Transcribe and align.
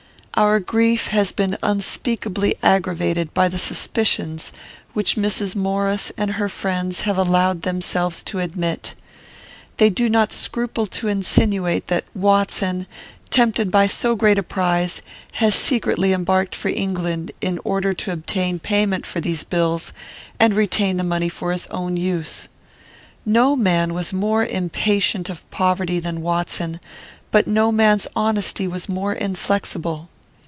"'Our 0.35 0.59
grief 0.59 1.07
has 1.09 1.31
been 1.31 1.55
unspeakably 1.61 2.55
aggravated 2.63 3.31
by 3.31 3.47
the 3.47 3.59
suspicions 3.59 4.51
which 4.93 5.15
Mrs. 5.15 5.55
Maurice 5.55 6.11
and 6.17 6.31
her 6.31 6.49
friends 6.49 7.01
have 7.01 7.17
allowed 7.17 7.61
themselves 7.61 8.23
to 8.23 8.39
admit. 8.39 8.95
They 9.77 9.91
do 9.91 10.09
not 10.09 10.31
scruple 10.33 10.87
to 10.87 11.07
insinuate 11.07 11.87
that 11.87 12.05
Watson, 12.15 12.87
tempted 13.29 13.69
by 13.69 13.85
so 13.85 14.15
great 14.15 14.39
a 14.39 14.43
prize, 14.43 15.03
has 15.33 15.53
secretly 15.53 16.11
embarked 16.11 16.55
for 16.55 16.69
England, 16.69 17.33
in 17.39 17.59
order 17.63 17.93
to 17.93 18.11
obtain 18.11 18.57
payment 18.57 19.05
for 19.05 19.21
these 19.21 19.43
bills 19.43 19.93
and 20.39 20.55
retain 20.55 20.97
the 20.97 21.03
money 21.03 21.29
for 21.29 21.51
his 21.51 21.67
own 21.67 21.97
use. 21.97 22.47
"'No 23.27 23.55
man 23.55 23.93
was 23.93 24.11
more 24.11 24.43
impatient 24.43 25.29
of 25.29 25.47
poverty 25.51 25.99
than 25.99 26.21
Watson, 26.23 26.79
but 27.29 27.45
no 27.45 27.71
man's 27.71 28.07
honesty 28.15 28.67
was 28.67 28.89
more 28.89 29.13
inflexible. 29.13 30.07